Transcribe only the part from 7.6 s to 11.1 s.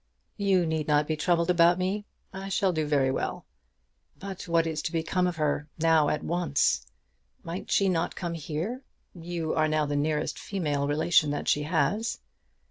she not come here? You are now the nearest female